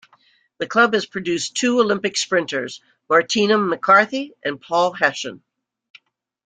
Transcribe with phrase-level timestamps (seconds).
[0.57, 5.43] The club has produced two Olympic sprinters, Martina McCarthy and Paul Hession.